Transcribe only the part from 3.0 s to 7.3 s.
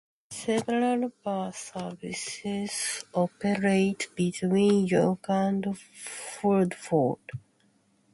operate between York and Fulford.